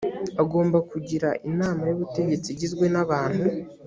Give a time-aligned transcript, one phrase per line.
[0.41, 3.43] agomba kugira inama y ubutegetsi igizwe n abantu